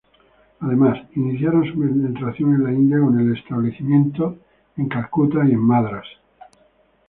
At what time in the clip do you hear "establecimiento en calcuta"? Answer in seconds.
3.37-5.45